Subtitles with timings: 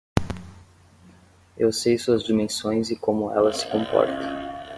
[1.55, 4.67] Eu sei suas dimensões e como ela se comporta.